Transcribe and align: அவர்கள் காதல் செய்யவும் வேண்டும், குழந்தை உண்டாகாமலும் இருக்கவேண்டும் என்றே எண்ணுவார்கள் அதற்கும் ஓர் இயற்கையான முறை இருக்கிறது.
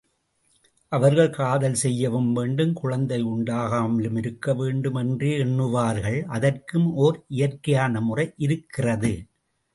அவர்கள் 0.91 1.29
காதல் 1.29 1.73
செய்யவும் 1.73 2.31
வேண்டும், 2.33 2.71
குழந்தை 2.73 3.19
உண்டாகாமலும் 3.23 4.17
இருக்கவேண்டும் 4.21 4.97
என்றே 4.99 5.31
எண்ணுவார்கள் 5.43 6.19
அதற்கும் 6.29 6.89
ஓர் 6.95 7.19
இயற்கையான 7.27 8.01
முறை 8.01 8.27
இருக்கிறது. 8.37 9.13